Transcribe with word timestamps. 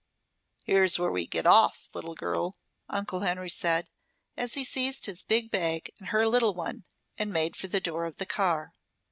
"Here's 0.63 0.97
where 0.97 1.11
we 1.11 1.27
get 1.27 1.45
off, 1.45 1.87
little 1.93 2.15
girl," 2.15 2.57
Uncle 2.89 3.19
Henry 3.19 3.51
said, 3.51 3.87
as 4.35 4.55
he 4.55 4.63
seized 4.63 5.05
his 5.05 5.21
big 5.21 5.51
bag 5.51 5.91
and 5.99 6.07
her 6.07 6.27
little 6.27 6.55
one 6.55 6.85
and 7.19 7.31
made 7.31 7.55
for 7.55 7.67
the 7.67 7.79
door 7.79 8.05
of 8.05 8.15
the 8.17 8.25
car. 8.25 8.73